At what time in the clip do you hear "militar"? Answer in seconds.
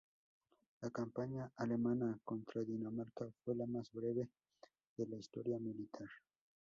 5.59-6.07